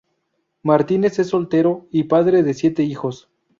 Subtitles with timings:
[0.63, 3.29] Martínez es soltero y padre de siete hijos.